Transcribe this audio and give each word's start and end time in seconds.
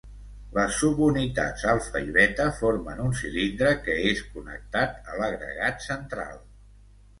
Les 0.53 0.77
subunitats 0.83 1.65
alfa 1.73 2.01
i 2.05 2.15
beta 2.15 2.47
formen 2.61 3.03
un 3.05 3.13
cilindre 3.21 3.75
que 3.85 3.99
és 4.15 4.25
connectat 4.33 5.13
a 5.15 5.21
l'agregat 5.23 5.89
central. 5.93 6.45